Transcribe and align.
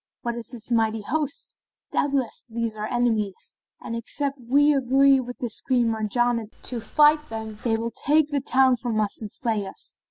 What 0.23 0.33
is 0.33 0.47
this 0.47 0.71
mighty 0.71 1.03
host? 1.03 1.55
Doubtless, 1.91 2.47
these 2.49 2.75
are 2.75 2.87
enemies, 2.87 3.53
and 3.83 3.95
except 3.95 4.39
we 4.41 4.73
agree 4.73 5.19
with 5.19 5.37
this 5.37 5.61
Queen 5.61 5.89
Marjanah 5.91 6.47
to 6.63 6.81
fight 6.81 7.29
them, 7.29 7.59
they 7.63 7.77
will 7.77 7.91
take 7.91 8.29
the 8.31 8.41
town 8.41 8.77
from 8.77 8.99
us 8.99 9.21
and 9.21 9.29
slay 9.31 9.67
us. 9.67 9.97